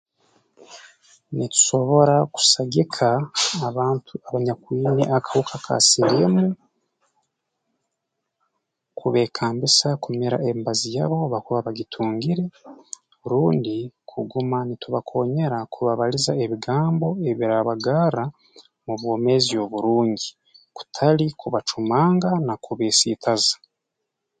Nitusobora 1.35 2.15
kusagika 2.33 3.07
abantu 3.69 4.13
abanyakwina 4.27 4.89
akahuka 5.17 5.55
ka 5.65 5.75
siliimu 5.87 6.45
kubeekambisa 8.99 9.87
kumira 10.03 10.37
emibazi 10.49 10.87
yabo 10.95 11.15
obu 11.19 11.27
bakuba 11.33 11.65
bagitungire 11.67 12.45
rundi 13.29 13.77
kuguma 14.09 14.57
nitubakoonyera 14.67 15.59
kubabaliza 15.73 16.31
ebigambo 16.43 17.07
ebiraabagarra 17.29 18.25
mu 18.85 18.93
bwomeezi 19.01 19.53
oburungi 19.63 20.27
kutali 20.75 21.25
kubacumanga 21.39 22.29
na 22.45 22.53
kubeesiitaza 22.63 23.55